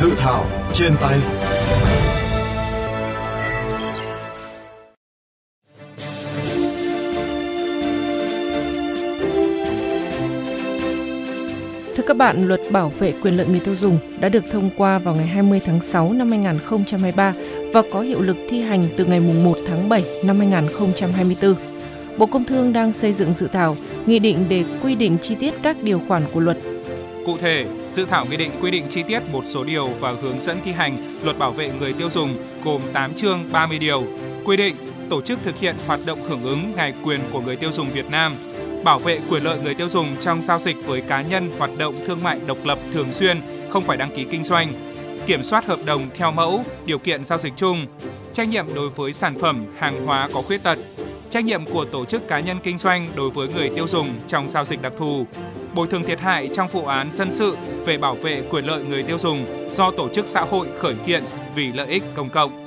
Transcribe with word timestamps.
Dự 0.00 0.10
thảo 0.16 0.46
trên 0.74 0.92
tay 1.00 1.18
Thưa 11.96 12.04
các 12.06 12.16
bạn, 12.16 12.48
luật 12.48 12.60
bảo 12.70 12.88
vệ 12.88 13.12
quyền 13.22 13.36
lợi 13.36 13.46
người 13.46 13.60
tiêu 13.60 13.76
dùng 13.76 13.98
đã 14.20 14.28
được 14.28 14.44
thông 14.50 14.70
qua 14.76 14.98
vào 14.98 15.14
ngày 15.14 15.26
20 15.26 15.60
tháng 15.64 15.80
6 15.80 16.12
năm 16.12 16.30
2023 16.30 17.34
và 17.72 17.82
có 17.92 18.00
hiệu 18.00 18.20
lực 18.20 18.36
thi 18.48 18.60
hành 18.60 18.84
từ 18.96 19.04
ngày 19.04 19.20
1 19.20 19.58
tháng 19.66 19.88
7 19.88 20.04
năm 20.24 20.38
2024. 20.38 21.54
Bộ 22.18 22.26
Công 22.26 22.44
Thương 22.44 22.72
đang 22.72 22.92
xây 22.92 23.12
dựng 23.12 23.32
dự 23.32 23.48
thảo 23.52 23.76
nghị 24.06 24.18
định 24.18 24.46
để 24.48 24.64
quy 24.82 24.94
định 24.94 25.18
chi 25.20 25.34
tiết 25.34 25.54
các 25.62 25.76
điều 25.82 26.00
khoản 26.08 26.22
của 26.32 26.40
luật. 26.40 26.56
Cụ 27.28 27.38
thể, 27.38 27.66
dự 27.88 28.04
thảo 28.04 28.26
nghị 28.26 28.36
định 28.36 28.50
quy 28.60 28.70
định 28.70 28.86
chi 28.90 29.02
tiết 29.02 29.22
một 29.32 29.44
số 29.46 29.64
điều 29.64 29.88
và 29.88 30.14
hướng 30.22 30.40
dẫn 30.40 30.58
thi 30.64 30.72
hành 30.72 30.96
luật 31.22 31.38
bảo 31.38 31.52
vệ 31.52 31.70
người 31.80 31.92
tiêu 31.92 32.10
dùng 32.10 32.34
gồm 32.64 32.82
8 32.92 33.14
chương 33.14 33.48
30 33.52 33.78
điều, 33.78 34.04
quy 34.44 34.56
định 34.56 34.76
tổ 35.10 35.22
chức 35.22 35.38
thực 35.42 35.58
hiện 35.58 35.76
hoạt 35.86 36.00
động 36.06 36.18
hưởng 36.28 36.42
ứng 36.42 36.72
ngày 36.76 36.94
quyền 37.04 37.20
của 37.32 37.40
người 37.40 37.56
tiêu 37.56 37.72
dùng 37.72 37.92
Việt 37.92 38.10
Nam, 38.10 38.32
bảo 38.84 38.98
vệ 38.98 39.20
quyền 39.30 39.42
lợi 39.42 39.58
người 39.60 39.74
tiêu 39.74 39.88
dùng 39.88 40.16
trong 40.20 40.42
giao 40.42 40.58
dịch 40.58 40.76
với 40.84 41.00
cá 41.00 41.22
nhân 41.22 41.50
hoạt 41.58 41.70
động 41.78 41.94
thương 42.06 42.22
mại 42.22 42.40
độc 42.46 42.58
lập 42.64 42.78
thường 42.92 43.12
xuyên, 43.12 43.40
không 43.70 43.84
phải 43.84 43.96
đăng 43.96 44.16
ký 44.16 44.26
kinh 44.30 44.44
doanh, 44.44 44.72
kiểm 45.26 45.42
soát 45.42 45.66
hợp 45.66 45.78
đồng 45.86 46.08
theo 46.14 46.32
mẫu, 46.32 46.64
điều 46.86 46.98
kiện 46.98 47.24
giao 47.24 47.38
dịch 47.38 47.52
chung, 47.56 47.86
trách 48.32 48.48
nhiệm 48.48 48.74
đối 48.74 48.88
với 48.88 49.12
sản 49.12 49.34
phẩm, 49.40 49.66
hàng 49.78 50.06
hóa 50.06 50.28
có 50.34 50.42
khuyết 50.42 50.62
tật, 50.62 50.78
trách 51.30 51.44
nhiệm 51.44 51.66
của 51.66 51.84
tổ 51.84 52.04
chức 52.04 52.28
cá 52.28 52.40
nhân 52.40 52.56
kinh 52.62 52.78
doanh 52.78 53.06
đối 53.16 53.30
với 53.30 53.48
người 53.48 53.70
tiêu 53.74 53.86
dùng 53.88 54.20
trong 54.26 54.48
giao 54.48 54.64
dịch 54.64 54.82
đặc 54.82 54.92
thù, 54.98 55.26
bồi 55.74 55.86
thường 55.86 56.02
thiệt 56.02 56.20
hại 56.20 56.50
trong 56.54 56.68
vụ 56.68 56.86
án 56.86 57.12
dân 57.12 57.32
sự 57.32 57.56
về 57.84 57.98
bảo 57.98 58.14
vệ 58.14 58.42
quyền 58.50 58.64
lợi 58.64 58.82
người 58.82 59.02
tiêu 59.02 59.18
dùng 59.18 59.46
do 59.70 59.90
tổ 59.90 60.08
chức 60.08 60.26
xã 60.26 60.40
hội 60.40 60.66
khởi 60.78 60.94
kiện 61.06 61.22
vì 61.54 61.72
lợi 61.72 61.86
ích 61.86 62.02
công 62.14 62.30
cộng. 62.30 62.66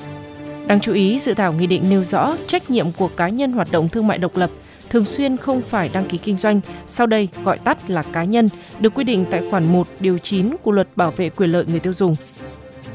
Đáng 0.68 0.80
chú 0.80 0.94
ý, 0.94 1.20
dự 1.20 1.34
thảo 1.34 1.54
nghị 1.54 1.68
định 1.68 1.90
nêu 1.90 2.04
rõ 2.04 2.36
trách 2.48 2.70
nhiệm 2.70 2.92
của 2.92 3.08
cá 3.08 3.30
nhân 3.30 3.52
hoạt 3.52 3.68
động 3.72 3.90
thương 3.90 4.08
mại 4.08 4.18
độc 4.18 4.38
lập 4.38 4.52
thường 4.92 5.06
xuyên 5.06 5.38
không 5.38 5.62
phải 5.62 5.90
đăng 5.94 6.06
ký 6.06 6.18
kinh 6.18 6.38
doanh, 6.38 6.62
sau 6.88 7.08
đây 7.08 7.30
gọi 7.44 7.58
tắt 7.58 7.90
là 7.90 8.04
cá 8.04 8.24
nhân, 8.24 8.50
được 8.80 8.94
quy 8.94 9.04
định 9.04 9.26
tại 9.32 9.44
khoản 9.52 9.72
1 9.72 9.88
điều 10.00 10.18
9 10.18 10.56
của 10.64 10.72
Luật 10.72 10.88
Bảo 10.96 11.12
vệ 11.12 11.30
quyền 11.30 11.52
lợi 11.52 11.66
người 11.66 11.80
tiêu 11.80 11.94
dùng. 11.94 12.16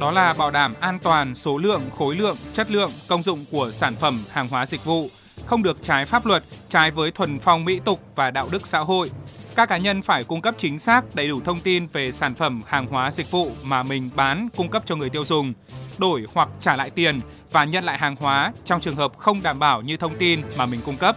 Đó 0.00 0.10
là 0.10 0.32
bảo 0.32 0.50
đảm 0.50 0.74
an 0.80 0.98
toàn 1.02 1.34
số 1.34 1.58
lượng, 1.58 1.82
khối 1.98 2.16
lượng, 2.16 2.36
chất 2.52 2.70
lượng, 2.70 2.90
công 3.08 3.22
dụng 3.22 3.44
của 3.50 3.70
sản 3.70 3.94
phẩm, 4.00 4.24
hàng 4.30 4.48
hóa 4.48 4.66
dịch 4.66 4.84
vụ, 4.84 5.08
không 5.46 5.62
được 5.62 5.82
trái 5.82 6.04
pháp 6.04 6.26
luật, 6.26 6.44
trái 6.68 6.90
với 6.90 7.10
thuần 7.10 7.38
phong 7.38 7.64
mỹ 7.64 7.80
tục 7.84 8.00
và 8.14 8.30
đạo 8.30 8.48
đức 8.52 8.66
xã 8.66 8.78
hội. 8.78 9.10
Các 9.56 9.68
cá 9.68 9.76
nhân 9.76 10.02
phải 10.02 10.24
cung 10.24 10.40
cấp 10.40 10.54
chính 10.58 10.78
xác, 10.78 11.14
đầy 11.14 11.28
đủ 11.28 11.40
thông 11.40 11.60
tin 11.60 11.86
về 11.86 12.12
sản 12.12 12.34
phẩm, 12.34 12.62
hàng 12.66 12.86
hóa, 12.86 13.10
dịch 13.10 13.30
vụ 13.30 13.50
mà 13.64 13.82
mình 13.82 14.10
bán, 14.16 14.48
cung 14.56 14.68
cấp 14.68 14.82
cho 14.86 14.96
người 14.96 15.10
tiêu 15.10 15.24
dùng, 15.24 15.52
đổi 15.98 16.24
hoặc 16.34 16.48
trả 16.60 16.76
lại 16.76 16.90
tiền 16.90 17.20
và 17.52 17.64
nhận 17.64 17.84
lại 17.84 17.98
hàng 17.98 18.16
hóa 18.16 18.52
trong 18.64 18.80
trường 18.80 18.96
hợp 18.96 19.18
không 19.18 19.42
đảm 19.42 19.58
bảo 19.58 19.82
như 19.82 19.96
thông 19.96 20.16
tin 20.18 20.40
mà 20.58 20.66
mình 20.66 20.80
cung 20.84 20.96
cấp. 20.96 21.16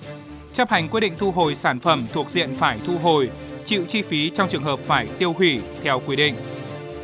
Chấp 0.53 0.69
hành 0.69 0.89
quyết 0.89 0.99
định 0.99 1.13
thu 1.17 1.31
hồi 1.31 1.55
sản 1.55 1.79
phẩm 1.79 2.05
thuộc 2.13 2.29
diện 2.29 2.55
phải 2.55 2.79
thu 2.87 2.97
hồi, 2.97 3.29
chịu 3.65 3.85
chi 3.87 4.01
phí 4.01 4.29
trong 4.29 4.49
trường 4.49 4.63
hợp 4.63 4.79
phải 4.83 5.07
tiêu 5.07 5.33
hủy 5.33 5.61
theo 5.83 6.01
quy 6.07 6.15
định. 6.15 6.35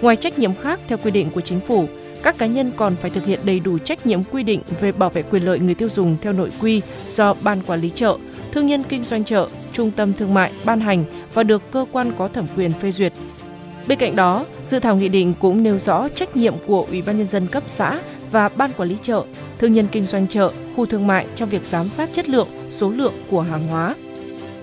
Ngoài 0.02 0.16
trách 0.16 0.40
nhiệm 0.40 0.56
khác 0.56 0.80
theo 0.88 0.98
quy 0.98 1.12
định 1.12 1.30
của 1.30 1.42
chính 1.42 1.60
phủ, 1.60 1.88
các 2.24 2.38
cá 2.38 2.46
nhân 2.46 2.72
còn 2.76 2.96
phải 2.96 3.10
thực 3.10 3.26
hiện 3.26 3.40
đầy 3.44 3.60
đủ 3.60 3.78
trách 3.78 4.06
nhiệm 4.06 4.24
quy 4.24 4.44
định 4.44 4.62
về 4.80 4.92
bảo 4.92 5.10
vệ 5.10 5.22
quyền 5.22 5.46
lợi 5.46 5.60
người 5.60 5.76
tiêu 5.76 5.90
dùng 5.90 6.18
theo 6.22 6.34
nội 6.34 6.52
quy 6.62 6.82
do 7.08 7.34
ban 7.34 7.62
quản 7.62 7.82
lý 7.82 7.92
chợ, 7.96 8.18
thương 8.52 8.68
nhân 8.68 8.84
kinh 8.90 9.04
doanh 9.04 9.24
chợ, 9.24 9.48
trung 9.76 9.92
tâm 9.92 10.14
thương 10.14 10.34
mại 10.34 10.52
ban 10.66 10.80
hành 10.80 11.04
và 11.34 11.44
được 11.44 11.72
cơ 11.72 11.86
quan 11.92 12.12
có 12.18 12.28
thẩm 12.28 12.46
quyền 12.56 12.72
phê 12.72 12.92
duyệt. 12.92 13.14
Bên 13.88 14.00
cạnh 14.00 14.16
đó, 14.16 14.46
dự 14.66 14.80
thảo 14.80 14.96
nghị 14.96 15.10
định 15.10 15.34
cũng 15.40 15.64
nêu 15.64 15.78
rõ 15.78 16.08
trách 16.10 16.36
nhiệm 16.38 16.54
của 16.68 16.86
Ủy 16.90 17.02
ban 17.02 17.18
nhân 17.18 17.28
dân 17.28 17.48
cấp 17.48 17.64
xã 17.68 18.00
và 18.32 18.50
ban 18.50 18.72
quản 18.78 18.90
lý 18.90 18.96
chợ, 19.02 19.24
thương 19.58 19.74
nhân 19.74 19.88
kinh 19.92 20.06
doanh 20.06 20.28
chợ, 20.28 20.52
khu 20.76 20.86
thương 20.86 21.08
mại 21.08 21.28
trong 21.36 21.50
việc 21.50 21.66
giám 21.66 21.90
sát 21.90 22.10
chất 22.14 22.30
lượng, 22.30 22.48
số 22.70 22.90
lượng 22.90 23.14
của 23.30 23.42
hàng 23.42 23.68
hóa. 23.68 23.96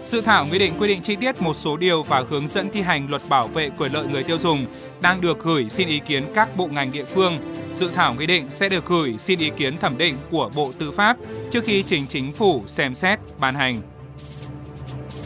Dự 0.04 0.20
thảo 0.20 0.46
nghị 0.46 0.58
định 0.58 0.72
quy 0.78 0.88
định 0.88 1.02
chi 1.02 1.16
tiết 1.16 1.42
một 1.42 1.54
số 1.54 1.76
điều 1.76 2.02
và 2.02 2.24
hướng 2.28 2.48
dẫn 2.48 2.70
thi 2.70 2.80
hành 2.80 3.10
luật 3.10 3.22
bảo 3.28 3.48
vệ 3.48 3.70
quyền 3.78 3.92
lợi 3.92 4.06
người 4.12 4.22
tiêu 4.22 4.38
dùng 4.38 4.66
đang 5.00 5.20
được 5.20 5.44
gửi 5.44 5.68
xin 5.68 5.88
ý 5.88 6.00
kiến 6.06 6.22
các 6.34 6.56
bộ 6.56 6.66
ngành 6.66 6.92
địa 6.92 7.04
phương. 7.04 7.38
Dự 7.72 7.90
thảo 7.94 8.14
nghị 8.14 8.26
định 8.26 8.46
sẽ 8.50 8.68
được 8.68 8.86
gửi 8.86 9.14
xin 9.18 9.38
ý 9.38 9.50
kiến 9.56 9.78
thẩm 9.78 9.98
định 9.98 10.16
của 10.30 10.50
Bộ 10.54 10.72
Tư 10.78 10.90
pháp 10.90 11.16
trước 11.50 11.64
khi 11.64 11.82
trình 11.82 12.06
chính 12.06 12.32
phủ 12.32 12.62
xem 12.66 12.94
xét 12.94 13.18
ban 13.38 13.54
hành. 13.54 13.80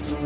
Tiếng 0.06 0.18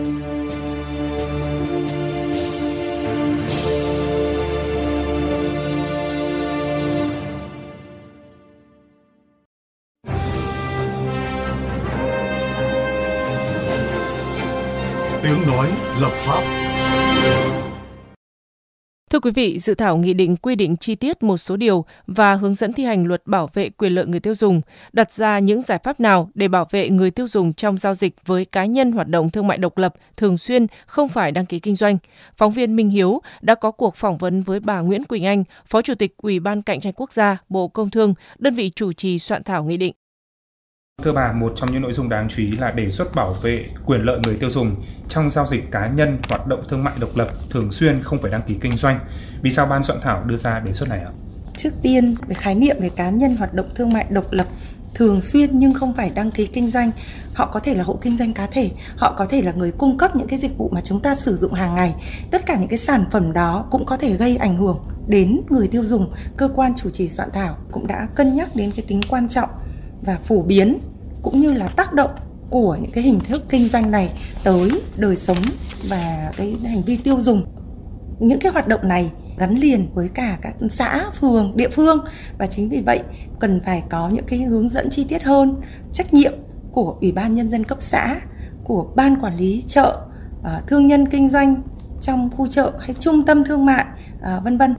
nói 15.47 15.69
lập 16.01 16.13
pháp. 16.13 16.60
Thưa 19.21 19.31
quý 19.31 19.35
vị, 19.35 19.59
dự 19.59 19.75
thảo 19.75 19.97
nghị 19.97 20.15
định 20.15 20.37
quy 20.37 20.57
định 20.57 20.77
chi 20.77 20.95
tiết 20.95 21.23
một 21.23 21.37
số 21.37 21.57
điều 21.57 21.85
và 22.07 22.35
hướng 22.35 22.55
dẫn 22.55 22.73
thi 22.73 22.85
hành 22.85 23.07
luật 23.07 23.23
bảo 23.27 23.49
vệ 23.55 23.71
quyền 23.71 23.93
lợi 23.93 24.07
người 24.07 24.21
tiêu 24.21 24.35
dùng, 24.35 24.61
đặt 24.93 25.13
ra 25.13 25.39
những 25.39 25.61
giải 25.61 25.79
pháp 25.85 26.01
nào 26.01 26.31
để 26.35 26.49
bảo 26.49 26.67
vệ 26.71 26.91
người 26.91 27.11
tiêu 27.11 27.29
dùng 27.29 27.53
trong 27.53 27.79
giao 27.79 27.95
dịch 27.95 28.15
với 28.27 28.45
cá 28.45 28.65
nhân 28.65 28.93
hoạt 28.93 29.09
động 29.09 29.31
thương 29.31 29.47
mại 29.47 29.59
độc 29.59 29.79
lập, 29.79 29.95
thường 30.17 30.39
xuyên, 30.39 30.67
không 30.87 31.09
phải 31.09 31.33
đăng 31.33 31.47
ký 31.47 31.59
kinh 31.59 31.77
doanh. 31.77 31.99
Phóng 32.37 32.53
viên 32.53 32.77
Minh 32.77 32.91
Hiếu 32.91 33.21
đã 33.41 33.55
có 33.55 33.71
cuộc 33.71 33.97
phỏng 33.97 34.19
vấn 34.19 34.43
với 34.43 34.61
bà 34.61 34.81
Nguyễn 34.81 35.05
Quỳnh 35.05 35.25
Anh, 35.25 35.45
Phó 35.67 35.83
Chủ 35.83 35.95
tịch 35.95 36.17
Ủy 36.17 36.41
ban 36.41 36.63
Cạnh 36.63 36.81
tranh 36.81 36.93
Quốc 36.97 37.13
gia, 37.13 37.39
Bộ 37.49 37.69
Công 37.69 37.91
Thương, 37.91 38.15
đơn 38.39 38.55
vị 38.55 38.71
chủ 38.71 38.93
trì 38.93 39.19
soạn 39.19 39.43
thảo 39.43 39.65
nghị 39.65 39.77
định. 39.77 40.00
Thưa 41.03 41.13
bà, 41.13 41.33
một 41.33 41.53
trong 41.57 41.73
những 41.73 41.83
nội 41.83 41.93
dung 41.93 42.09
đáng 42.09 42.29
chú 42.29 42.43
ý 42.43 42.51
là 42.51 42.71
đề 42.71 42.91
xuất 42.91 43.15
bảo 43.15 43.33
vệ 43.33 43.67
quyền 43.87 44.01
lợi 44.01 44.19
người 44.23 44.37
tiêu 44.37 44.51
dùng 44.51 44.75
trong 45.09 45.31
giao 45.31 45.47
dịch 45.47 45.71
cá 45.71 45.89
nhân, 45.89 46.19
hoạt 46.29 46.47
động 46.47 46.63
thương 46.69 46.85
mại 46.85 46.95
độc 47.01 47.17
lập, 47.17 47.29
thường 47.51 47.73
xuyên 47.73 48.03
không 48.03 48.19
phải 48.19 48.31
đăng 48.31 48.43
ký 48.43 48.57
kinh 48.61 48.77
doanh. 48.77 48.99
Vì 49.43 49.51
sao 49.51 49.67
ban 49.67 49.85
soạn 49.85 50.01
thảo 50.03 50.25
đưa 50.27 50.37
ra 50.37 50.61
đề 50.61 50.73
xuất 50.73 50.89
này 50.89 51.01
ạ? 51.01 51.11
Trước 51.57 51.71
tiên, 51.83 52.15
về 52.29 52.35
khái 52.35 52.55
niệm 52.55 52.77
về 52.81 52.91
cá 52.97 53.11
nhân 53.11 53.37
hoạt 53.37 53.55
động 53.55 53.69
thương 53.75 53.93
mại 53.93 54.07
độc 54.11 54.33
lập 54.33 54.47
thường 54.95 55.23
xuyên 55.23 55.59
nhưng 55.59 55.75
không 55.75 55.93
phải 55.93 56.11
đăng 56.15 56.31
ký 56.31 56.47
kinh 56.47 56.71
doanh 56.71 56.91
họ 57.35 57.47
có 57.47 57.61
thể 57.61 57.75
là 57.75 57.85
hộ 57.85 57.99
kinh 58.03 58.17
doanh 58.17 58.33
cá 58.33 58.47
thể 58.47 58.71
họ 58.97 59.15
có 59.19 59.27
thể 59.27 59.43
là 59.43 59.53
người 59.53 59.73
cung 59.73 59.99
cấp 59.99 60.17
những 60.17 60.29
cái 60.29 60.39
dịch 60.39 60.59
vụ 60.59 60.69
mà 60.69 60.81
chúng 60.81 61.01
ta 61.01 61.15
sử 61.15 61.37
dụng 61.37 61.53
hàng 61.53 61.75
ngày 61.75 61.95
tất 62.31 62.47
cả 62.47 62.57
những 62.57 62.69
cái 62.69 62.79
sản 62.79 63.05
phẩm 63.11 63.33
đó 63.33 63.67
cũng 63.71 63.85
có 63.85 63.97
thể 63.97 64.17
gây 64.17 64.37
ảnh 64.37 64.57
hưởng 64.57 64.79
đến 65.07 65.41
người 65.49 65.69
tiêu 65.69 65.85
dùng 65.85 66.13
cơ 66.37 66.49
quan 66.55 66.73
chủ 66.77 66.91
trì 66.91 67.09
soạn 67.09 67.29
thảo 67.33 67.57
cũng 67.73 67.87
đã 67.87 68.09
cân 68.15 68.37
nhắc 68.37 68.49
đến 68.55 68.71
cái 68.77 68.85
tính 68.89 69.01
quan 69.09 69.29
trọng 69.29 69.49
và 70.03 70.19
phổ 70.25 70.43
biến 70.43 70.79
cũng 71.23 71.41
như 71.41 71.53
là 71.53 71.69
tác 71.69 71.93
động 71.93 72.11
của 72.51 72.77
những 72.81 72.91
cái 72.91 73.05
hình 73.05 73.21
thức 73.21 73.43
kinh 73.49 73.69
doanh 73.69 73.91
này 73.91 74.13
tới 74.45 74.71
đời 74.97 75.17
sống 75.17 75.39
và 75.89 76.33
cái 76.37 76.57
hành 76.65 76.83
vi 76.83 76.97
tiêu 76.97 77.21
dùng. 77.21 77.45
Những 78.19 78.39
cái 78.39 78.53
hoạt 78.53 78.69
động 78.69 78.89
này 78.89 79.11
gắn 79.39 79.59
liền 79.59 79.89
với 79.95 80.09
cả 80.09 80.39
các 80.43 80.55
xã, 80.71 81.05
phường, 81.21 81.57
địa 81.57 81.69
phương 81.69 82.05
và 82.39 82.47
chính 82.47 82.69
vì 82.69 82.83
vậy 82.87 83.01
cần 83.41 83.61
phải 83.65 83.83
có 83.91 84.09
những 84.09 84.25
cái 84.27 84.39
hướng 84.39 84.69
dẫn 84.69 84.91
chi 84.91 85.05
tiết 85.05 85.23
hơn, 85.23 85.57
trách 85.93 86.15
nhiệm 86.15 86.33
của 86.73 86.97
ủy 87.01 87.13
ban 87.13 87.35
nhân 87.35 87.49
dân 87.49 87.65
cấp 87.65 87.79
xã, 87.81 88.21
của 88.65 88.87
ban 88.97 89.17
quản 89.21 89.37
lý 89.37 89.63
chợ 89.67 90.01
à, 90.45 90.63
thương 90.67 90.87
nhân 90.87 91.09
kinh 91.09 91.29
doanh 91.29 91.63
trong 92.01 92.31
khu 92.37 92.47
chợ 92.47 92.73
hay 92.81 92.95
trung 92.95 93.25
tâm 93.25 93.45
thương 93.45 93.67
mại 93.67 93.85
à, 94.23 94.41
vân 94.45 94.59
vân 94.59 94.75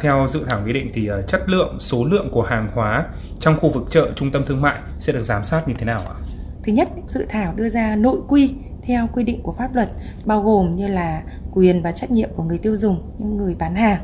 theo 0.00 0.26
dự 0.28 0.44
thảo 0.48 0.60
nghị 0.66 0.72
định 0.72 0.90
thì 0.94 1.06
ờ, 1.06 1.22
chất 1.22 1.48
lượng, 1.48 1.76
số 1.80 2.04
lượng 2.04 2.28
của 2.30 2.42
hàng 2.42 2.68
hóa 2.74 3.06
trong 3.40 3.58
khu 3.60 3.68
vực 3.68 3.86
chợ, 3.90 4.12
trung 4.16 4.30
tâm 4.30 4.44
thương 4.46 4.60
mại 4.60 4.78
sẽ 5.00 5.12
được 5.12 5.22
giám 5.22 5.44
sát 5.44 5.68
như 5.68 5.74
thế 5.78 5.84
nào 5.86 6.00
ạ? 6.00 6.14
Thứ 6.62 6.72
nhất, 6.72 6.88
dự 7.06 7.26
thảo 7.28 7.52
đưa 7.56 7.68
ra 7.68 7.96
nội 7.96 8.20
quy 8.28 8.54
theo 8.82 9.08
quy 9.12 9.24
định 9.24 9.40
của 9.42 9.52
pháp 9.52 9.74
luật 9.74 9.88
bao 10.24 10.42
gồm 10.42 10.76
như 10.76 10.88
là 10.88 11.22
quyền 11.54 11.82
và 11.82 11.92
trách 11.92 12.10
nhiệm 12.10 12.30
của 12.36 12.42
người 12.42 12.58
tiêu 12.58 12.76
dùng, 12.76 13.02
những 13.18 13.36
người 13.36 13.54
bán 13.58 13.74
hàng 13.74 14.00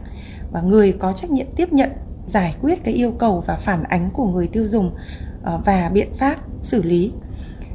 và 0.53 0.61
người 0.61 0.93
có 0.93 1.13
trách 1.13 1.31
nhiệm 1.31 1.47
tiếp 1.57 1.73
nhận 1.73 1.91
giải 2.27 2.55
quyết 2.63 2.85
cái 2.85 2.95
yêu 2.95 3.11
cầu 3.11 3.45
và 3.47 3.57
phản 3.57 3.83
ánh 3.83 4.11
của 4.11 4.27
người 4.27 4.47
tiêu 4.47 4.69
dùng 4.69 4.91
ờ, 5.43 5.61
và 5.65 5.91
biện 5.93 6.09
pháp 6.19 6.37
xử 6.63 6.83
lý. 6.83 7.13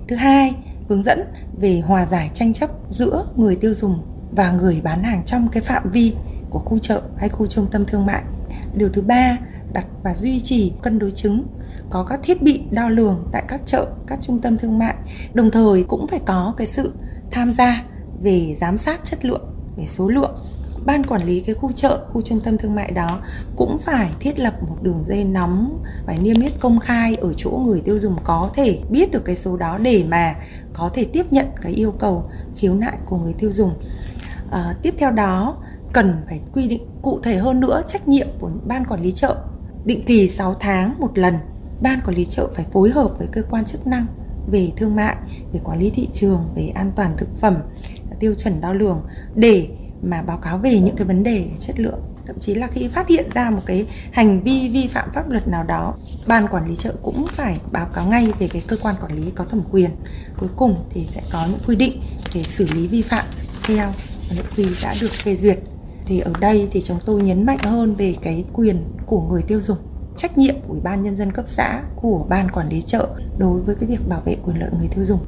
Thứ 0.07 0.15
hai, 0.15 0.55
hướng 0.89 1.03
dẫn 1.03 1.23
về 1.59 1.79
hòa 1.79 2.05
giải 2.05 2.29
tranh 2.33 2.53
chấp 2.53 2.69
giữa 2.89 3.25
người 3.35 3.55
tiêu 3.55 3.73
dùng 3.73 3.99
và 4.31 4.51
người 4.51 4.81
bán 4.83 5.03
hàng 5.03 5.23
trong 5.25 5.47
cái 5.51 5.63
phạm 5.63 5.91
vi 5.91 6.13
của 6.49 6.59
khu 6.59 6.79
chợ 6.79 7.01
hay 7.17 7.29
khu 7.29 7.47
trung 7.47 7.67
tâm 7.71 7.85
thương 7.85 8.05
mại. 8.05 8.23
Điều 8.75 8.89
thứ 8.89 9.01
ba, 9.01 9.37
đặt 9.73 9.85
và 10.03 10.15
duy 10.15 10.39
trì 10.39 10.71
cân 10.81 10.99
đối 10.99 11.11
chứng 11.11 11.43
có 11.89 12.03
các 12.03 12.19
thiết 12.23 12.41
bị 12.41 12.61
đo 12.71 12.89
lường 12.89 13.27
tại 13.31 13.43
các 13.47 13.61
chợ, 13.65 13.87
các 14.07 14.19
trung 14.21 14.39
tâm 14.39 14.57
thương 14.57 14.79
mại. 14.79 14.95
Đồng 15.33 15.51
thời 15.51 15.83
cũng 15.83 16.07
phải 16.07 16.19
có 16.25 16.53
cái 16.57 16.67
sự 16.67 16.93
tham 17.31 17.53
gia 17.53 17.83
về 18.21 18.55
giám 18.57 18.77
sát 18.77 18.99
chất 19.03 19.25
lượng, 19.25 19.49
về 19.77 19.85
số 19.85 20.07
lượng. 20.07 20.35
Ban 20.85 21.03
quản 21.05 21.23
lý 21.23 21.41
cái 21.41 21.55
khu 21.55 21.71
chợ, 21.71 22.05
khu 22.11 22.21
trung 22.21 22.39
tâm 22.39 22.57
thương 22.57 22.75
mại 22.75 22.91
đó 22.91 23.19
cũng 23.55 23.77
phải 23.79 24.09
thiết 24.19 24.39
lập 24.39 24.53
một 24.61 24.75
đường 24.81 25.03
dây 25.05 25.23
nóng 25.23 25.83
phải 26.05 26.17
niêm 26.21 26.41
yết 26.41 26.59
công 26.59 26.79
khai 26.79 27.15
ở 27.15 27.33
chỗ 27.37 27.49
người 27.49 27.81
tiêu 27.81 27.99
dùng 27.99 28.15
có 28.23 28.49
thể 28.53 28.79
biết 28.89 29.11
được 29.11 29.25
cái 29.25 29.35
số 29.35 29.57
đó 29.57 29.77
để 29.77 30.03
mà 30.09 30.35
có 30.73 30.89
thể 30.93 31.05
tiếp 31.13 31.25
nhận 31.31 31.45
cái 31.61 31.71
yêu 31.71 31.91
cầu 31.91 32.23
khiếu 32.55 32.73
nại 32.73 32.97
của 33.05 33.17
người 33.17 33.33
tiêu 33.33 33.51
dùng. 33.51 33.73
À, 34.51 34.75
tiếp 34.81 34.95
theo 34.97 35.11
đó 35.11 35.57
cần 35.93 36.21
phải 36.27 36.39
quy 36.53 36.67
định 36.67 36.81
cụ 37.01 37.19
thể 37.23 37.37
hơn 37.37 37.59
nữa 37.59 37.81
trách 37.87 38.07
nhiệm 38.07 38.27
của 38.39 38.51
ban 38.67 38.85
quản 38.85 39.01
lý 39.01 39.11
chợ. 39.11 39.35
Định 39.85 40.03
kỳ 40.05 40.29
6 40.29 40.55
tháng 40.59 40.93
một 40.99 41.17
lần, 41.17 41.35
ban 41.81 41.99
quản 42.05 42.15
lý 42.15 42.25
chợ 42.25 42.47
phải 42.55 42.65
phối 42.71 42.89
hợp 42.89 43.11
với 43.17 43.27
cơ 43.31 43.41
quan 43.49 43.65
chức 43.65 43.87
năng 43.87 44.05
về 44.51 44.71
thương 44.75 44.95
mại, 44.95 45.15
về 45.53 45.59
quản 45.63 45.79
lý 45.79 45.89
thị 45.89 46.07
trường, 46.13 46.39
về 46.55 46.71
an 46.75 46.91
toàn 46.95 47.11
thực 47.17 47.39
phẩm, 47.39 47.55
tiêu 48.19 48.33
chuẩn 48.33 48.61
đo 48.61 48.73
lường 48.73 49.01
để 49.35 49.67
mà 50.01 50.21
báo 50.21 50.37
cáo 50.37 50.57
về 50.57 50.79
những 50.79 50.95
cái 50.95 51.07
vấn 51.07 51.23
đề 51.23 51.45
chất 51.59 51.79
lượng. 51.79 51.99
Thậm 52.25 52.39
chí 52.39 52.55
là 52.55 52.67
khi 52.67 52.87
phát 52.87 53.07
hiện 53.07 53.29
ra 53.33 53.49
một 53.49 53.61
cái 53.65 53.85
hành 54.11 54.41
vi 54.43 54.69
vi 54.69 54.87
phạm 54.87 55.09
pháp 55.13 55.29
luật 55.29 55.47
nào 55.47 55.63
đó 55.63 55.93
ban 56.27 56.47
quản 56.47 56.69
lý 56.69 56.75
chợ 56.75 56.93
cũng 57.01 57.25
phải 57.27 57.57
báo 57.71 57.85
cáo 57.85 58.07
ngay 58.07 58.31
về 58.39 58.47
cái 58.47 58.61
cơ 58.67 58.77
quan 58.81 58.95
quản 59.01 59.13
lý 59.13 59.31
có 59.31 59.45
thẩm 59.45 59.61
quyền. 59.71 59.89
Cuối 60.39 60.49
cùng 60.55 60.75
thì 60.89 61.07
sẽ 61.11 61.21
có 61.31 61.45
những 61.49 61.59
quy 61.67 61.75
định 61.75 62.01
để 62.35 62.43
xử 62.43 62.65
lý 62.73 62.87
vi 62.87 63.01
phạm 63.01 63.25
theo 63.63 63.91
nội 64.35 64.45
quy 64.57 64.65
đã 64.81 64.95
được 65.01 65.11
phê 65.11 65.35
duyệt 65.35 65.59
thì 66.09 66.19
ở 66.19 66.31
đây 66.39 66.67
thì 66.71 66.81
chúng 66.81 66.99
tôi 67.05 67.21
nhấn 67.21 67.45
mạnh 67.45 67.57
hơn 67.63 67.93
về 67.93 68.15
cái 68.21 68.43
quyền 68.53 68.83
của 69.05 69.21
người 69.21 69.41
tiêu 69.41 69.61
dùng 69.61 69.77
trách 70.15 70.37
nhiệm 70.37 70.55
của 70.55 70.73
ủy 70.73 70.79
ban 70.83 71.03
nhân 71.03 71.15
dân 71.15 71.31
cấp 71.31 71.45
xã 71.47 71.81
của 71.95 72.25
ban 72.29 72.49
quản 72.49 72.69
lý 72.69 72.81
chợ 72.81 73.07
đối 73.37 73.61
với 73.61 73.75
cái 73.75 73.89
việc 73.89 74.09
bảo 74.09 74.21
vệ 74.25 74.35
quyền 74.45 74.59
lợi 74.59 74.69
người 74.79 74.87
tiêu 74.95 75.05
dùng. 75.05 75.19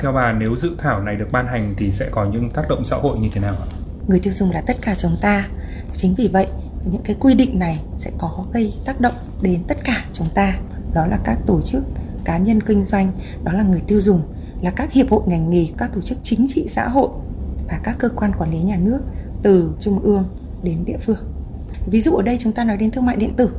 Theo 0.00 0.12
bà 0.12 0.32
nếu 0.32 0.56
dự 0.56 0.76
thảo 0.78 1.02
này 1.02 1.16
được 1.16 1.28
ban 1.32 1.46
hành 1.46 1.74
thì 1.76 1.92
sẽ 1.92 2.08
có 2.10 2.24
những 2.24 2.50
tác 2.50 2.68
động 2.68 2.84
xã 2.84 2.96
hội 2.96 3.18
như 3.18 3.28
thế 3.32 3.40
nào 3.40 3.54
ạ? 3.54 3.66
Người 4.08 4.20
tiêu 4.20 4.32
dùng 4.32 4.50
là 4.50 4.60
tất 4.60 4.76
cả 4.80 4.94
chúng 4.94 5.16
ta. 5.20 5.48
Chính 5.96 6.14
vì 6.14 6.28
vậy 6.28 6.46
những 6.92 7.02
cái 7.04 7.16
quy 7.20 7.34
định 7.34 7.58
này 7.58 7.80
sẽ 7.96 8.10
có 8.18 8.44
gây 8.52 8.74
tác 8.84 9.00
động 9.00 9.14
đến 9.42 9.60
tất 9.68 9.78
cả 9.84 10.04
chúng 10.12 10.28
ta. 10.34 10.58
Đó 10.94 11.06
là 11.06 11.18
các 11.24 11.38
tổ 11.46 11.60
chức 11.60 11.84
cá 12.24 12.38
nhân 12.38 12.60
kinh 12.60 12.84
doanh 12.84 13.12
đó 13.44 13.52
là 13.52 13.62
người 13.62 13.82
tiêu 13.86 14.00
dùng 14.00 14.22
là 14.62 14.70
các 14.70 14.92
hiệp 14.92 15.10
hội 15.10 15.22
ngành 15.26 15.50
nghề 15.50 15.66
các 15.78 15.90
tổ 15.94 16.00
chức 16.00 16.18
chính 16.22 16.46
trị 16.48 16.66
xã 16.70 16.88
hội 16.88 17.08
và 17.68 17.80
các 17.82 17.96
cơ 17.98 18.08
quan 18.08 18.32
quản 18.38 18.50
lý 18.50 18.58
nhà 18.58 18.76
nước 18.76 19.00
từ 19.42 19.74
trung 19.78 20.00
ương 20.02 20.24
đến 20.62 20.84
địa 20.84 20.98
phương. 21.06 21.18
Ví 21.86 22.00
dụ 22.00 22.12
ở 22.12 22.22
đây 22.22 22.38
chúng 22.40 22.52
ta 22.52 22.64
nói 22.64 22.76
đến 22.76 22.90
thương 22.90 23.06
mại 23.06 23.16
điện 23.16 23.34
tử 23.36 23.50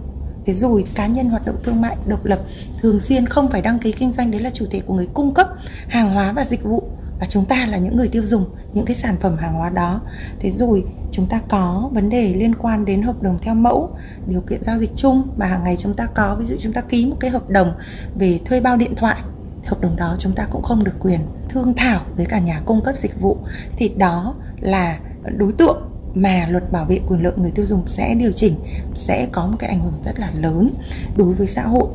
thế 0.46 0.54
rồi 0.54 0.86
cá 0.96 1.08
nhân 1.08 1.30
hoạt 1.30 1.46
động 1.46 1.56
thương 1.64 1.82
mại 1.82 1.98
độc 2.08 2.26
lập 2.26 2.40
thường 2.82 3.00
xuyên 3.00 3.26
không 3.26 3.50
phải 3.50 3.62
đăng 3.62 3.80
ký 3.80 3.92
kinh 3.92 4.12
doanh, 4.12 4.32
đấy 4.32 4.42
là 4.42 4.50
chủ 4.50 4.66
thể 4.72 4.80
của 4.80 4.94
người 4.94 5.08
cung 5.14 5.34
cấp 5.34 5.48
hàng 5.88 6.14
hóa 6.14 6.32
và 6.32 6.46
dịch 6.46 6.64
vụ, 6.64 6.84
và 7.20 7.26
chúng 7.26 7.46
ta 7.46 7.66
là 7.66 7.78
những 7.78 7.98
người 7.98 8.08
tiêu 8.08 8.26
dùng, 8.26 8.46
những 8.74 8.86
cái 8.86 8.96
sản 8.96 9.16
phẩm 9.22 9.38
hàng 9.38 9.54
hóa 9.54 9.70
đó. 9.70 10.02
Thế 10.40 10.52
rồi 10.52 10.84
chúng 11.12 11.26
ta 11.26 11.42
có 11.50 11.90
vấn 11.94 12.10
đề 12.10 12.34
liên 12.34 12.56
quan 12.56 12.86
đến 12.86 13.02
hợp 13.02 13.24
đồng 13.24 13.38
theo 13.42 13.56
mẫu, 13.56 13.90
điều 14.28 14.42
kiện 14.42 14.64
giao 14.64 14.78
dịch 14.78 14.92
chung, 14.96 15.28
mà 15.38 15.46
hàng 15.46 15.64
ngày 15.64 15.78
chúng 15.78 15.94
ta 15.94 16.06
có, 16.06 16.36
ví 16.36 16.46
dụ 16.46 16.56
chúng 16.60 16.74
ta 16.74 16.82
ký 16.82 17.06
một 17.06 17.16
cái 17.20 17.32
hợp 17.32 17.50
đồng 17.50 17.72
về 18.16 18.40
thuê 18.46 18.62
bao 18.62 18.78
điện 18.78 18.96
thoại, 18.96 19.22
hợp 19.66 19.82
đồng 19.82 19.96
đó 19.96 20.16
chúng 20.20 20.34
ta 20.34 20.48
cũng 20.52 20.62
không 20.62 20.84
được 20.84 20.96
quyền 21.00 21.20
thương 21.50 21.74
thảo 21.74 22.02
với 22.16 22.26
cả 22.26 22.40
nhà 22.40 22.62
cung 22.66 22.82
cấp 22.82 22.96
dịch 22.98 23.22
vụ. 23.22 23.38
Thì 23.78 23.90
đó 23.98 24.36
là 24.62 25.00
đối 25.38 25.52
tượng 25.52 25.82
mà 26.16 26.48
luật 26.50 26.64
bảo 26.72 26.86
vệ 26.86 27.00
quyền 27.08 27.24
lợi 27.24 27.34
người 27.38 27.52
tiêu 27.56 27.66
dùng 27.66 27.84
sẽ 27.88 28.16
điều 28.16 28.32
chỉnh 28.32 28.56
sẽ 28.96 29.28
có 29.32 29.48
một 29.48 29.56
cái 29.60 29.70
ảnh 29.70 29.80
hưởng 29.80 29.94
rất 30.06 30.20
là 30.20 30.32
lớn 30.36 30.70
đối 31.18 31.34
với 31.34 31.48
xã 31.48 31.62
hội. 31.62 31.88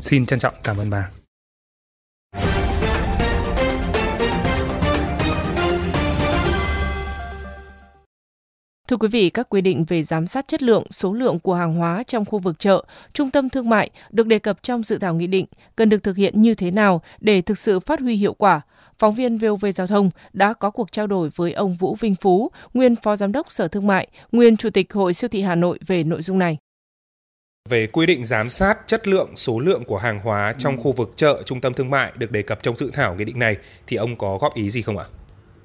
Xin 0.00 0.26
trân 0.26 0.38
trọng 0.38 0.54
cảm 0.62 0.78
ơn 0.78 0.90
bà. 0.90 1.10
Thưa 8.90 8.96
quý 8.96 9.08
vị, 9.08 9.30
các 9.30 9.48
quy 9.48 9.60
định 9.60 9.84
về 9.88 10.02
giám 10.02 10.26
sát 10.26 10.48
chất 10.48 10.62
lượng, 10.62 10.84
số 10.90 11.12
lượng 11.12 11.40
của 11.40 11.54
hàng 11.54 11.74
hóa 11.74 12.02
trong 12.06 12.24
khu 12.24 12.38
vực 12.38 12.58
chợ, 12.58 12.84
trung 13.12 13.30
tâm 13.30 13.48
thương 13.48 13.68
mại 13.68 13.90
được 14.10 14.26
đề 14.26 14.38
cập 14.38 14.62
trong 14.62 14.82
dự 14.82 14.98
thảo 14.98 15.14
nghị 15.14 15.26
định 15.26 15.46
cần 15.76 15.88
được 15.88 16.02
thực 16.02 16.16
hiện 16.16 16.42
như 16.42 16.54
thế 16.54 16.70
nào 16.70 17.02
để 17.20 17.40
thực 17.40 17.58
sự 17.58 17.80
phát 17.80 18.00
huy 18.00 18.16
hiệu 18.16 18.34
quả. 18.34 18.60
Phóng 19.00 19.14
viên 19.14 19.38
VOV 19.38 19.66
Giao 19.74 19.86
thông 19.86 20.10
đã 20.32 20.52
có 20.52 20.70
cuộc 20.70 20.92
trao 20.92 21.06
đổi 21.06 21.30
với 21.36 21.52
ông 21.52 21.76
Vũ 21.76 21.94
Vinh 22.00 22.14
Phú, 22.14 22.50
nguyên 22.74 22.96
Phó 22.96 23.16
Giám 23.16 23.32
đốc 23.32 23.52
Sở 23.52 23.68
Thương 23.68 23.86
mại, 23.86 24.08
nguyên 24.32 24.56
Chủ 24.56 24.70
tịch 24.70 24.92
Hội 24.92 25.12
Siêu 25.12 25.28
thị 25.28 25.42
Hà 25.42 25.54
Nội 25.54 25.78
về 25.86 26.04
nội 26.04 26.22
dung 26.22 26.38
này. 26.38 26.56
Về 27.68 27.86
quy 27.86 28.06
định 28.06 28.26
giám 28.26 28.48
sát 28.48 28.78
chất 28.86 29.08
lượng, 29.08 29.30
số 29.36 29.60
lượng 29.60 29.84
của 29.84 29.98
hàng 29.98 30.18
hóa 30.18 30.54
trong 30.58 30.82
khu 30.82 30.92
vực 30.92 31.12
chợ, 31.16 31.42
trung 31.46 31.60
tâm 31.60 31.74
thương 31.74 31.90
mại 31.90 32.12
được 32.16 32.30
đề 32.30 32.42
cập 32.42 32.62
trong 32.62 32.76
dự 32.76 32.90
thảo 32.92 33.14
nghị 33.14 33.24
định 33.24 33.38
này 33.38 33.56
thì 33.86 33.96
ông 33.96 34.16
có 34.16 34.38
góp 34.38 34.54
ý 34.54 34.70
gì 34.70 34.82
không 34.82 34.98
ạ? 34.98 35.04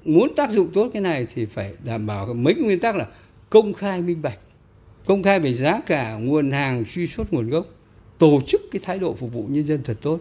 muốn 0.06 0.34
tác 0.34 0.50
dụng 0.50 0.68
tốt 0.74 0.90
cái 0.92 1.02
này 1.02 1.26
thì 1.34 1.46
phải 1.46 1.72
đảm 1.84 2.06
bảo 2.06 2.34
mấy 2.34 2.54
cái 2.54 2.62
nguyên 2.62 2.80
tắc 2.80 2.96
là 2.96 3.06
công 3.50 3.72
khai 3.72 4.00
minh 4.00 4.22
bạch 4.22 4.38
công 5.06 5.22
khai 5.22 5.40
về 5.40 5.52
giá 5.52 5.80
cả 5.86 6.16
nguồn 6.20 6.50
hàng 6.50 6.84
truy 6.84 7.06
xuất 7.06 7.32
nguồn 7.32 7.50
gốc 7.50 7.66
tổ 8.18 8.40
chức 8.46 8.60
cái 8.70 8.80
thái 8.84 8.98
độ 8.98 9.14
phục 9.14 9.32
vụ 9.32 9.46
nhân 9.48 9.66
dân 9.66 9.80
thật 9.84 9.96
tốt 10.02 10.20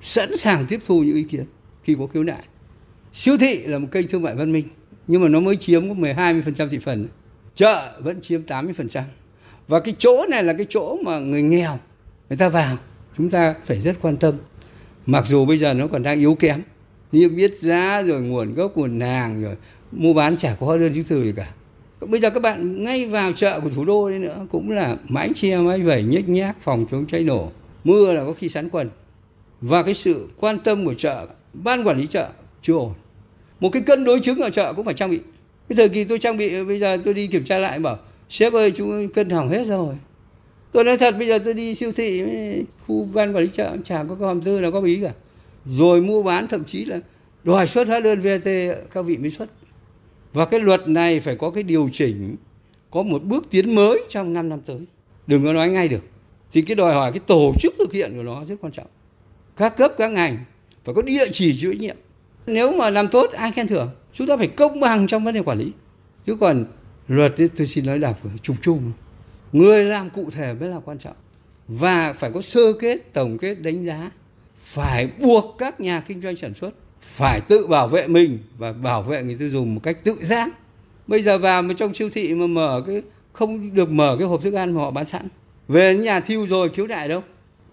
sẵn 0.00 0.36
sàng 0.36 0.66
tiếp 0.68 0.80
thu 0.86 1.02
những 1.02 1.16
ý 1.16 1.22
kiến 1.22 1.44
khi 1.82 1.96
có 1.98 2.06
khiếu 2.06 2.24
nại 2.24 2.44
siêu 3.14 3.36
thị 3.38 3.58
là 3.66 3.78
một 3.78 3.88
kênh 3.92 4.08
thương 4.08 4.22
mại 4.22 4.34
văn 4.34 4.52
minh, 4.52 4.68
nhưng 5.06 5.22
mà 5.22 5.28
nó 5.28 5.40
mới 5.40 5.56
chiếm 5.56 5.88
có 5.88 5.94
12 5.94 6.42
phần 6.56 6.68
thị 6.70 6.78
phần. 6.78 7.08
Chợ 7.54 8.00
vẫn 8.00 8.20
chiếm 8.20 8.42
80 8.42 8.74
phần 8.76 8.88
trăm. 8.88 9.04
Và 9.68 9.80
cái 9.80 9.94
chỗ 9.98 10.26
này 10.30 10.44
là 10.44 10.52
cái 10.52 10.66
chỗ 10.68 10.96
mà 11.04 11.18
người 11.18 11.42
nghèo, 11.42 11.78
người 12.28 12.38
ta 12.38 12.48
vào, 12.48 12.76
chúng 13.16 13.30
ta 13.30 13.54
phải 13.64 13.80
rất 13.80 13.96
quan 14.02 14.16
tâm. 14.16 14.34
Mặc 15.06 15.24
dù 15.28 15.44
bây 15.44 15.58
giờ 15.58 15.74
nó 15.74 15.86
còn 15.86 16.02
đang 16.02 16.18
yếu 16.18 16.34
kém 16.34 16.62
niêm 17.12 17.36
yết 17.36 17.58
giá 17.58 18.02
rồi, 18.02 18.20
nguồn 18.20 18.54
gốc, 18.54 18.76
nguồn 18.76 19.00
hàng 19.00 19.42
rồi, 19.42 19.56
mua 19.92 20.12
bán 20.12 20.36
chả 20.36 20.54
có 20.60 20.66
hóa 20.66 20.76
đơn 20.76 20.92
chứng 20.94 21.04
từ 21.04 21.24
gì 21.24 21.32
cả. 21.36 21.52
Bây 22.00 22.20
giờ 22.20 22.30
các 22.30 22.40
bạn 22.40 22.84
ngay 22.84 23.06
vào 23.06 23.32
chợ 23.32 23.60
của 23.60 23.70
thủ 23.70 23.84
đô 23.84 24.10
đấy 24.10 24.18
nữa, 24.18 24.46
cũng 24.50 24.70
là 24.70 24.96
mãi 25.08 25.30
che 25.34 25.56
mãi 25.56 25.80
vẩy, 25.80 26.02
nhếch 26.02 26.28
nhác, 26.28 26.56
phòng 26.60 26.86
chống 26.90 27.06
cháy 27.06 27.24
nổ. 27.24 27.50
Mưa 27.84 28.12
là 28.12 28.24
có 28.24 28.32
khi 28.32 28.48
sắn 28.48 28.68
quần. 28.68 28.90
Và 29.60 29.82
cái 29.82 29.94
sự 29.94 30.28
quan 30.40 30.58
tâm 30.58 30.84
của 30.84 30.94
chợ, 30.94 31.26
ban 31.52 31.84
quản 31.84 31.98
lý 31.98 32.06
chợ 32.06 32.28
chưa 32.62 32.74
ổn 32.74 32.92
một 33.64 33.70
cái 33.70 33.82
cân 33.82 34.04
đối 34.04 34.20
trứng 34.20 34.38
ở 34.38 34.50
chợ 34.50 34.72
cũng 34.72 34.84
phải 34.84 34.94
trang 34.94 35.10
bị. 35.10 35.20
Cái 35.68 35.76
thời 35.76 35.88
kỳ 35.88 36.04
tôi 36.04 36.18
trang 36.18 36.36
bị, 36.36 36.64
bây 36.64 36.78
giờ 36.78 36.98
tôi 37.04 37.14
đi 37.14 37.26
kiểm 37.26 37.44
tra 37.44 37.58
lại 37.58 37.78
bảo, 37.78 37.98
sếp 38.28 38.52
ơi 38.52 38.70
chúng 38.76 39.08
cân 39.08 39.30
hỏng 39.30 39.48
hết 39.48 39.66
rồi. 39.66 39.94
Tôi 40.72 40.84
nói 40.84 40.98
thật, 40.98 41.18
bây 41.18 41.28
giờ 41.28 41.38
tôi 41.38 41.54
đi 41.54 41.74
siêu 41.74 41.92
thị, 41.92 42.22
khu 42.86 43.08
ban 43.12 43.36
quản 43.36 43.44
lý 43.44 43.50
chợ 43.52 43.76
chả 43.84 44.04
có 44.08 44.14
cái 44.14 44.28
hòm 44.28 44.40
thư 44.40 44.60
nào 44.60 44.72
có 44.72 44.80
ý 44.80 45.00
cả. 45.02 45.12
Rồi 45.66 46.02
mua 46.02 46.22
bán, 46.22 46.48
thậm 46.48 46.64
chí 46.64 46.84
là 46.84 47.00
đòi 47.44 47.66
xuất 47.66 47.88
hóa 47.88 48.00
đơn 48.00 48.20
VAT 48.20 48.76
các 48.90 49.02
vị 49.02 49.16
mới 49.16 49.30
xuất. 49.30 49.50
Và 50.32 50.44
cái 50.44 50.60
luật 50.60 50.88
này 50.88 51.20
phải 51.20 51.36
có 51.36 51.50
cái 51.50 51.62
điều 51.62 51.90
chỉnh, 51.92 52.36
có 52.90 53.02
một 53.02 53.22
bước 53.22 53.50
tiến 53.50 53.74
mới 53.74 54.00
trong 54.08 54.32
5 54.32 54.48
năm 54.48 54.60
tới. 54.66 54.78
Đừng 55.26 55.44
có 55.44 55.52
nói 55.52 55.70
ngay 55.70 55.88
được. 55.88 56.02
Thì 56.52 56.62
cái 56.62 56.74
đòi 56.74 56.94
hỏi, 56.94 57.12
cái 57.12 57.20
tổ 57.26 57.52
chức 57.60 57.74
thực 57.78 57.92
hiện 57.92 58.12
của 58.16 58.22
nó 58.22 58.44
rất 58.44 58.54
quan 58.60 58.72
trọng. 58.72 58.86
Các 59.56 59.76
cấp, 59.76 59.92
các 59.98 60.10
ngành 60.10 60.38
phải 60.84 60.94
có 60.94 61.02
địa 61.02 61.26
chỉ 61.32 61.56
chịu 61.60 61.72
trách 61.72 61.80
nhiệm 61.80 61.96
nếu 62.46 62.72
mà 62.72 62.90
làm 62.90 63.08
tốt 63.08 63.30
ai 63.32 63.52
khen 63.52 63.68
thưởng? 63.68 63.90
Chúng 64.12 64.26
ta 64.26 64.36
phải 64.36 64.48
công 64.48 64.80
bằng 64.80 65.06
trong 65.06 65.24
vấn 65.24 65.34
đề 65.34 65.40
quản 65.40 65.58
lý. 65.58 65.72
Chứ 66.26 66.36
còn 66.40 66.64
luật 67.08 67.40
ấy, 67.40 67.48
tôi 67.48 67.66
xin 67.66 67.86
nói 67.86 67.98
là 67.98 68.14
chung 68.42 68.56
chung. 68.62 68.92
Người 69.52 69.84
làm 69.84 70.10
cụ 70.10 70.30
thể 70.30 70.54
mới 70.54 70.68
là 70.68 70.80
quan 70.84 70.98
trọng. 70.98 71.16
Và 71.68 72.12
phải 72.12 72.30
có 72.30 72.40
sơ 72.40 72.72
kết 72.72 73.12
tổng 73.12 73.38
kết 73.38 73.54
đánh 73.54 73.84
giá. 73.84 74.10
Phải 74.56 75.08
buộc 75.20 75.54
các 75.58 75.80
nhà 75.80 76.00
kinh 76.00 76.20
doanh 76.20 76.36
sản 76.36 76.54
xuất 76.54 76.70
phải 77.00 77.40
tự 77.40 77.66
bảo 77.66 77.88
vệ 77.88 78.06
mình 78.06 78.38
và 78.58 78.72
bảo 78.72 79.02
vệ 79.02 79.22
người 79.22 79.36
tiêu 79.38 79.50
dùng 79.50 79.74
một 79.74 79.80
cách 79.82 80.04
tự 80.04 80.14
giác. 80.20 80.48
Bây 81.06 81.22
giờ 81.22 81.38
vào 81.38 81.62
mà 81.62 81.74
trong 81.74 81.94
siêu 81.94 82.10
thị 82.10 82.34
mà 82.34 82.46
mở 82.46 82.82
cái 82.86 83.02
không 83.32 83.74
được 83.74 83.90
mở 83.90 84.16
cái 84.18 84.28
hộp 84.28 84.42
thức 84.42 84.54
ăn 84.54 84.74
mà 84.74 84.80
họ 84.80 84.90
bán 84.90 85.06
sẵn. 85.06 85.28
Về 85.68 85.96
nhà 85.96 86.20
thiêu 86.20 86.46
rồi 86.46 86.68
khiếu 86.68 86.86
đại 86.86 87.08
đâu. 87.08 87.22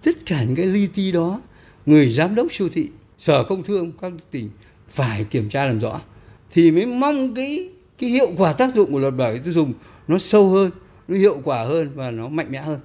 Tất 0.03 0.25
cả 0.25 0.43
những 0.43 0.55
cái 0.55 0.65
li 0.65 0.87
ti 0.87 1.11
đó 1.11 1.41
người 1.85 2.07
giám 2.07 2.35
đốc 2.35 2.53
siêu 2.53 2.69
thị 2.73 2.89
sở 3.21 3.43
công 3.43 3.63
thương 3.63 3.91
các 4.01 4.11
tỉnh 4.31 4.49
phải 4.89 5.23
kiểm 5.23 5.49
tra 5.49 5.65
làm 5.65 5.79
rõ 5.79 6.01
thì 6.51 6.71
mới 6.71 6.85
mong 6.85 7.33
cái 7.35 7.69
cái 7.97 8.09
hiệu 8.09 8.27
quả 8.37 8.53
tác 8.53 8.73
dụng 8.73 8.91
của 8.91 8.99
luật 8.99 9.15
bảo 9.15 9.31
vệ 9.31 9.39
tiêu 9.39 9.53
dùng 9.53 9.73
nó 10.07 10.17
sâu 10.17 10.47
hơn 10.47 10.71
nó 11.07 11.17
hiệu 11.17 11.41
quả 11.43 11.63
hơn 11.63 11.89
và 11.95 12.11
nó 12.11 12.27
mạnh 12.27 12.51
mẽ 12.51 12.61
hơn. 12.61 12.79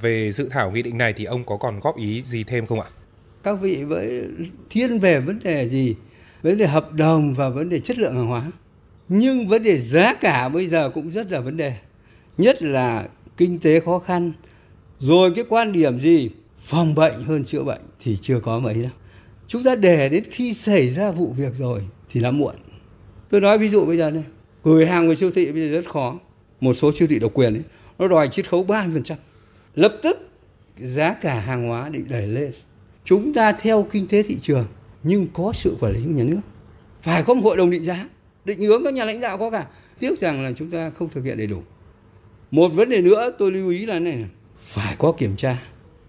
Về 0.00 0.32
dự 0.32 0.48
thảo 0.50 0.70
nghị 0.70 0.82
định 0.82 0.98
này 0.98 1.12
thì 1.12 1.24
ông 1.24 1.44
có 1.44 1.56
còn 1.56 1.80
góp 1.80 1.96
ý 1.96 2.22
gì 2.22 2.44
thêm 2.44 2.66
không 2.66 2.80
ạ? 2.80 2.86
Các 3.42 3.52
vị 3.52 3.84
với 3.84 4.28
thiên 4.70 4.98
về 4.98 5.20
vấn 5.20 5.38
đề 5.44 5.68
gì? 5.68 5.94
Vấn 6.42 6.58
đề 6.58 6.66
hợp 6.66 6.92
đồng 6.92 7.34
và 7.34 7.48
vấn 7.48 7.68
đề 7.68 7.80
chất 7.80 7.98
lượng 7.98 8.14
hàng 8.14 8.26
hóa. 8.26 8.50
Nhưng 9.08 9.48
vấn 9.48 9.62
đề 9.62 9.78
giá 9.78 10.14
cả 10.14 10.48
bây 10.48 10.66
giờ 10.66 10.90
cũng 10.90 11.10
rất 11.10 11.30
là 11.30 11.40
vấn 11.40 11.56
đề. 11.56 11.74
Nhất 12.38 12.62
là 12.62 13.08
kinh 13.36 13.58
tế 13.58 13.80
khó 13.80 13.98
khăn. 13.98 14.32
Rồi 14.98 15.32
cái 15.36 15.44
quan 15.48 15.72
điểm 15.72 16.00
gì? 16.00 16.30
Phòng 16.60 16.94
bệnh 16.94 17.24
hơn 17.24 17.44
chữa 17.44 17.62
bệnh 17.62 17.80
thì 18.00 18.18
chưa 18.20 18.40
có 18.40 18.58
mấy 18.58 18.74
đâu 18.74 18.92
chúng 19.52 19.62
ta 19.62 19.74
để 19.74 20.08
đến 20.08 20.24
khi 20.30 20.54
xảy 20.54 20.88
ra 20.88 21.10
vụ 21.10 21.32
việc 21.36 21.54
rồi 21.54 21.80
thì 22.08 22.20
đã 22.20 22.30
muộn. 22.30 22.54
Tôi 23.30 23.40
nói 23.40 23.58
ví 23.58 23.68
dụ 23.68 23.86
bây 23.86 23.96
giờ 23.96 24.10
này 24.10 24.22
gửi 24.64 24.86
hàng 24.86 25.08
về 25.08 25.14
siêu 25.14 25.30
thị 25.30 25.52
bây 25.52 25.68
giờ 25.68 25.80
rất 25.80 25.90
khó. 25.90 26.18
Một 26.60 26.74
số 26.74 26.92
siêu 26.92 27.08
thị 27.08 27.18
độc 27.18 27.30
quyền 27.34 27.54
ấy, 27.54 27.62
nó 27.98 28.08
đòi 28.08 28.28
chiết 28.28 28.50
khấu 28.50 28.64
30%. 28.64 29.14
Lập 29.74 29.94
tức 30.02 30.18
giá 30.76 31.14
cả 31.14 31.34
hàng 31.40 31.68
hóa 31.68 31.88
định 31.88 32.06
đẩy 32.10 32.26
lên. 32.26 32.52
Chúng 33.04 33.34
ta 33.34 33.52
theo 33.52 33.86
kinh 33.90 34.06
tế 34.06 34.22
thị 34.22 34.38
trường 34.42 34.66
nhưng 35.02 35.26
có 35.32 35.52
sự 35.54 35.76
quản 35.80 35.92
lý 35.92 36.00
của 36.00 36.10
nhà 36.10 36.24
nước. 36.24 36.40
Phải 37.02 37.22
có 37.22 37.34
một 37.34 37.40
hội 37.44 37.56
đồng 37.56 37.70
định 37.70 37.84
giá 37.84 38.08
định 38.44 38.60
hướng 38.60 38.84
các 38.84 38.94
nhà 38.94 39.04
lãnh 39.04 39.20
đạo 39.20 39.38
có 39.38 39.50
cả. 39.50 39.66
Tiếc 39.98 40.18
rằng 40.18 40.44
là 40.44 40.52
chúng 40.56 40.70
ta 40.70 40.90
không 40.90 41.08
thực 41.08 41.24
hiện 41.24 41.38
đầy 41.38 41.46
đủ. 41.46 41.62
Một 42.50 42.68
vấn 42.68 42.88
đề 42.88 43.02
nữa 43.02 43.32
tôi 43.38 43.52
lưu 43.52 43.70
ý 43.70 43.86
là 43.86 43.98
này 43.98 44.24
phải 44.56 44.96
có 44.98 45.12
kiểm 45.12 45.36
tra. 45.36 45.62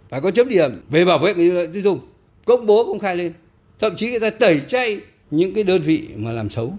Phải 0.10 0.22
có 0.22 0.32
chấm 0.32 0.50
điểm 0.50 0.82
về 0.90 1.06
bảo 1.06 1.20
vệ 1.20 1.34
người 1.34 1.68
tiêu 1.68 1.82
dùng 1.84 2.00
công 2.46 2.66
bố 2.66 2.86
công 2.86 3.00
khai 3.00 3.16
lên 3.16 3.34
thậm 3.80 3.96
chí 3.96 4.10
người 4.10 4.20
ta 4.20 4.30
tẩy 4.30 4.62
chay 4.68 5.00
những 5.32 5.54
cái 5.54 5.64
đơn 5.64 5.82
vị 5.82 6.08
mà 6.16 6.32
làm 6.32 6.50
xấu 6.50 6.78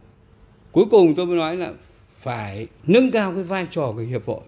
cuối 0.73 0.85
cùng 0.90 1.14
tôi 1.14 1.26
mới 1.26 1.37
nói 1.37 1.56
là 1.56 1.73
phải 2.21 2.66
nâng 2.87 3.11
cao 3.11 3.33
cái 3.35 3.42
vai 3.42 3.66
trò 3.71 3.92
của 3.97 4.02
hiệp 4.02 4.26
hội. 4.26 4.40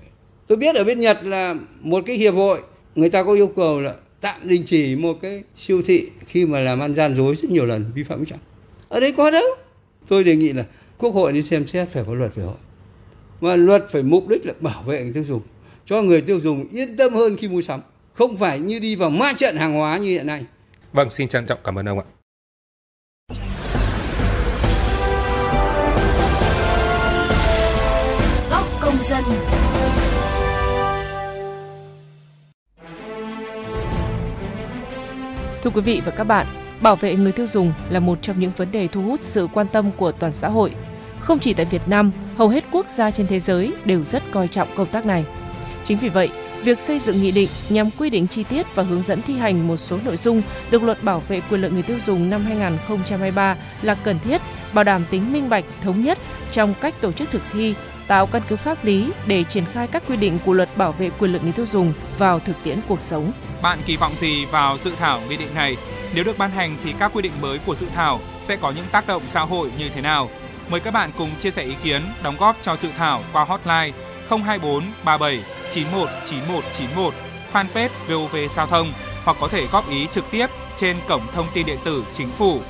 Tôi 0.46 0.58
biết 0.58 0.76
ở 0.76 0.84
bên 0.84 1.00
Nhật 1.00 1.18
là 1.24 1.54
một 1.80 2.04
cái 2.06 2.16
hiệp 2.16 2.34
hội 2.34 2.60
người 2.94 3.10
ta 3.10 3.22
có 3.22 3.32
yêu 3.32 3.46
cầu 3.46 3.80
là 3.80 3.94
tạm 4.20 4.48
đình 4.48 4.62
chỉ 4.66 4.96
một 4.96 5.18
cái 5.22 5.42
siêu 5.56 5.82
thị 5.86 6.06
khi 6.26 6.46
mà 6.46 6.60
làm 6.60 6.80
ăn 6.80 6.94
gian 6.94 7.14
dối 7.14 7.36
rất 7.36 7.50
nhiều 7.50 7.66
lần 7.66 7.84
vi 7.94 8.02
phạm 8.02 8.24
trọng. 8.24 8.38
Ở 8.88 9.00
đây 9.00 9.12
có 9.12 9.30
đâu. 9.30 9.44
Tôi 10.08 10.24
đề 10.24 10.36
nghị 10.36 10.52
là 10.52 10.64
quốc 10.98 11.14
hội 11.14 11.32
đi 11.32 11.42
xem 11.42 11.66
xét 11.66 11.88
phải 11.88 12.04
có 12.04 12.14
luật 12.14 12.34
về 12.34 12.44
hội. 12.44 12.54
Mà 13.40 13.56
luật 13.56 13.86
phải 13.90 14.02
mục 14.02 14.28
đích 14.28 14.46
là 14.46 14.52
bảo 14.60 14.82
vệ 14.82 15.02
người 15.02 15.12
tiêu 15.12 15.24
dùng, 15.24 15.42
cho 15.86 16.02
người 16.02 16.20
tiêu 16.20 16.40
dùng 16.40 16.68
yên 16.68 16.96
tâm 16.96 17.12
hơn 17.12 17.36
khi 17.36 17.48
mua 17.48 17.62
sắm, 17.62 17.80
không 18.12 18.36
phải 18.36 18.58
như 18.58 18.78
đi 18.78 18.96
vào 18.96 19.10
ma 19.10 19.32
trận 19.36 19.56
hàng 19.56 19.74
hóa 19.74 19.98
như 19.98 20.08
hiện 20.08 20.26
nay. 20.26 20.44
Vâng, 20.92 21.10
xin 21.10 21.28
trân 21.28 21.46
trọng 21.46 21.58
cảm 21.64 21.78
ơn 21.78 21.88
ông 21.88 21.98
ạ. 21.98 22.04
Góc 28.50 28.64
công 28.80 28.96
dân. 29.02 29.24
Thưa 35.62 35.70
quý 35.70 35.80
vị 35.80 36.02
và 36.04 36.12
các 36.16 36.24
bạn, 36.24 36.46
bảo 36.80 36.96
vệ 36.96 37.14
người 37.14 37.32
tiêu 37.32 37.46
dùng 37.46 37.72
là 37.90 38.00
một 38.00 38.18
trong 38.22 38.40
những 38.40 38.52
vấn 38.56 38.72
đề 38.72 38.88
thu 38.88 39.02
hút 39.02 39.20
sự 39.22 39.48
quan 39.54 39.66
tâm 39.72 39.90
của 39.96 40.12
toàn 40.12 40.32
xã 40.32 40.48
hội. 40.48 40.74
Không 41.20 41.38
chỉ 41.38 41.54
tại 41.54 41.66
Việt 41.66 41.82
Nam, 41.86 42.12
hầu 42.36 42.48
hết 42.48 42.64
quốc 42.72 42.88
gia 42.88 43.10
trên 43.10 43.26
thế 43.26 43.38
giới 43.38 43.72
đều 43.84 44.04
rất 44.04 44.22
coi 44.32 44.48
trọng 44.48 44.68
công 44.76 44.90
tác 44.90 45.06
này. 45.06 45.24
Chính 45.84 45.98
vì 45.98 46.08
vậy, 46.08 46.30
việc 46.64 46.80
xây 46.80 46.98
dựng 46.98 47.22
nghị 47.22 47.30
định 47.30 47.48
nhằm 47.68 47.90
quy 47.90 48.10
định 48.10 48.26
chi 48.28 48.44
tiết 48.44 48.74
và 48.74 48.82
hướng 48.82 49.02
dẫn 49.02 49.22
thi 49.22 49.34
hành 49.36 49.68
một 49.68 49.76
số 49.76 49.98
nội 50.04 50.16
dung 50.16 50.42
được 50.70 50.82
luật 50.82 51.02
bảo 51.02 51.22
vệ 51.28 51.40
quyền 51.50 51.60
lợi 51.60 51.70
người 51.70 51.82
tiêu 51.82 51.96
dùng 52.06 52.30
năm 52.30 52.44
2023 52.44 53.56
là 53.82 53.94
cần 53.94 54.18
thiết, 54.18 54.40
bảo 54.72 54.84
đảm 54.84 55.04
tính 55.10 55.32
minh 55.32 55.48
bạch, 55.48 55.64
thống 55.82 56.04
nhất 56.04 56.18
trong 56.50 56.74
cách 56.80 56.94
tổ 57.00 57.12
chức 57.12 57.30
thực 57.30 57.42
thi, 57.52 57.74
tạo 58.06 58.26
căn 58.26 58.42
cứ 58.48 58.56
pháp 58.56 58.84
lý 58.84 59.10
để 59.26 59.44
triển 59.44 59.64
khai 59.72 59.86
các 59.86 60.02
quy 60.08 60.16
định 60.16 60.38
của 60.44 60.52
luật 60.52 60.76
bảo 60.76 60.92
vệ 60.92 61.10
quyền 61.18 61.32
lợi 61.32 61.40
người 61.42 61.52
tiêu 61.52 61.66
dùng 61.66 61.92
vào 62.18 62.38
thực 62.38 62.56
tiễn 62.64 62.80
cuộc 62.88 63.00
sống. 63.00 63.32
Bạn 63.62 63.78
kỳ 63.86 63.96
vọng 63.96 64.16
gì 64.16 64.44
vào 64.44 64.78
dự 64.78 64.92
thảo 64.98 65.20
nghị 65.28 65.36
định 65.36 65.54
này? 65.54 65.76
Nếu 66.14 66.24
được 66.24 66.38
ban 66.38 66.50
hành 66.50 66.76
thì 66.84 66.94
các 66.98 67.10
quy 67.14 67.22
định 67.22 67.32
mới 67.40 67.58
của 67.66 67.74
dự 67.74 67.86
thảo 67.94 68.20
sẽ 68.42 68.56
có 68.56 68.70
những 68.70 68.86
tác 68.92 69.06
động 69.06 69.22
xã 69.26 69.40
hội 69.40 69.70
như 69.78 69.88
thế 69.88 70.00
nào? 70.00 70.30
Mời 70.70 70.80
các 70.80 70.94
bạn 70.94 71.10
cùng 71.18 71.30
chia 71.38 71.50
sẻ 71.50 71.62
ý 71.62 71.74
kiến, 71.84 72.02
đóng 72.22 72.36
góp 72.38 72.56
cho 72.62 72.76
dự 72.76 72.88
thảo 72.98 73.22
qua 73.32 73.44
hotline 73.44 73.92
024 74.30 74.84
37 75.04 75.44
91 75.70 76.08
91 76.24 76.64
91, 76.72 77.14
fanpage 77.52 77.88
VOV 78.08 78.36
Giao 78.50 78.66
thông 78.66 78.92
hoặc 79.24 79.36
có 79.40 79.48
thể 79.48 79.66
góp 79.72 79.90
ý 79.90 80.06
trực 80.10 80.24
tiếp 80.30 80.46
trên 80.76 80.96
cổng 81.08 81.32
thông 81.32 81.46
tin 81.54 81.66
điện 81.66 81.78
tử 81.84 82.04
Chính 82.12 82.30
phủ. 82.38 82.60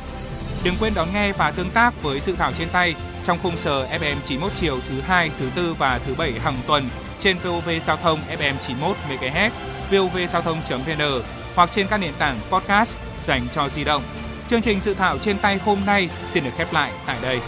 Đừng 0.65 0.75
quên 0.81 0.95
đón 0.95 1.09
nghe 1.15 1.33
và 1.33 1.51
tương 1.51 1.71
tác 1.71 2.03
với 2.03 2.21
dự 2.21 2.35
thảo 2.39 2.53
trên 2.53 2.69
tay 2.69 2.95
trong 3.25 3.39
khung 3.43 3.57
giờ 3.57 3.87
FM 4.01 4.17
91 4.25 4.53
chiều 4.55 4.79
thứ 4.89 5.01
hai, 5.01 5.31
thứ 5.39 5.51
tư 5.55 5.75
và 5.79 6.01
thứ 6.07 6.15
bảy 6.15 6.33
hàng 6.33 6.57
tuần 6.67 6.89
trên 7.19 7.37
VOV 7.39 7.69
Giao 7.83 7.97
thông 7.97 8.21
FM 8.39 8.55
91 8.61 8.97
MHz, 9.09 9.51
vovgiao 9.91 10.43
thông.vn 10.43 11.23
hoặc 11.55 11.71
trên 11.71 11.87
các 11.89 11.97
nền 11.97 12.13
tảng 12.19 12.37
podcast 12.51 12.97
dành 13.21 13.47
cho 13.53 13.69
di 13.69 13.85
động. 13.85 14.03
Chương 14.49 14.63
trình 14.63 14.81
dự 14.81 14.95
thảo 14.95 15.19
trên 15.19 15.39
tay 15.39 15.59
hôm 15.65 15.79
nay 15.87 16.09
xin 16.27 16.45
được 16.45 16.51
khép 16.57 16.73
lại 16.73 16.93
tại 17.07 17.17
đây. 17.23 17.41